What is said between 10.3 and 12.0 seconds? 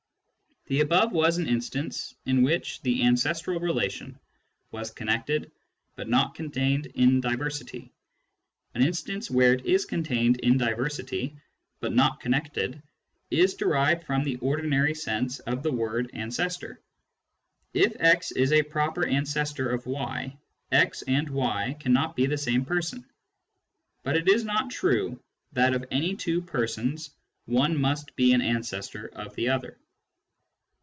in diversity but